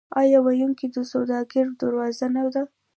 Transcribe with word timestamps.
آیا 0.19 0.39
وینکوور 0.45 0.89
د 0.95 0.97
سوداګرۍ 1.11 1.61
دروازه 1.81 2.25
نه 2.35 2.43
ده؟ 2.53 2.63